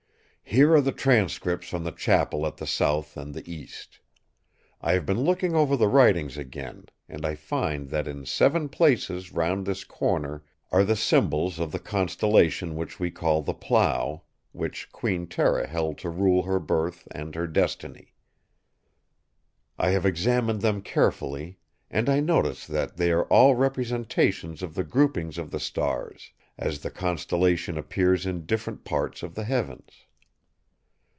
[0.43, 4.01] "'Here are the transcripts from the Chapel at the south and the east.
[4.81, 9.31] I have been looking over the writings again; and I find that in seven places
[9.31, 14.91] round this corner are the symbols of the constellation which we call the Plough, which
[14.91, 18.13] Queen Tera held to rule her birth and her destiny.
[19.79, 21.59] I have examined them carefully,
[21.89, 26.79] and I notice that they are all representations of the grouping of the stars, as
[26.79, 30.07] the constellation appears in different parts of the heavens.